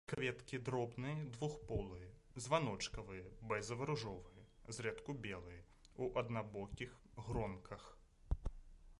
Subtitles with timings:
[0.11, 2.07] Кветкі дробныя, двухполыя,
[2.45, 4.45] званочкавыя, бэзава-ружовыя,
[4.77, 5.61] зрэдку белыя,
[6.07, 6.97] у аднабокіх
[7.29, 7.85] гронках.